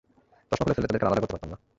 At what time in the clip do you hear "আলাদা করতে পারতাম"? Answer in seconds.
1.11-1.49